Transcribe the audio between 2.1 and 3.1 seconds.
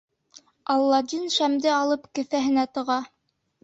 кеҫәһенә тыға.